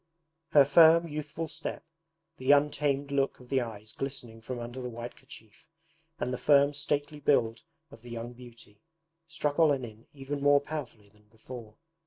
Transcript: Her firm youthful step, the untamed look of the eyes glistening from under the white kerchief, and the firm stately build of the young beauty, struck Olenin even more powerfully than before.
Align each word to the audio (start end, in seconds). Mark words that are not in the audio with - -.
Her 0.53 0.65
firm 0.65 1.07
youthful 1.07 1.47
step, 1.47 1.85
the 2.37 2.51
untamed 2.53 3.11
look 3.11 3.39
of 3.39 3.49
the 3.49 3.61
eyes 3.61 3.91
glistening 3.91 4.41
from 4.41 4.57
under 4.57 4.81
the 4.81 4.89
white 4.89 5.15
kerchief, 5.15 5.67
and 6.19 6.33
the 6.33 6.39
firm 6.39 6.73
stately 6.73 7.19
build 7.19 7.61
of 7.91 8.01
the 8.01 8.09
young 8.09 8.33
beauty, 8.33 8.81
struck 9.27 9.59
Olenin 9.59 10.07
even 10.11 10.41
more 10.41 10.59
powerfully 10.59 11.09
than 11.09 11.27
before. 11.27 11.75